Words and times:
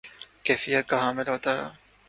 کیفیت 0.45 0.87
کا 0.89 0.99
حامل 1.01 1.27
ہوتا 1.27 1.51
ہے 1.51 1.69